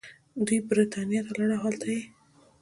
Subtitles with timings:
[0.45, 2.01] دوي برطانيه ته لاړل او هلتۀ ئې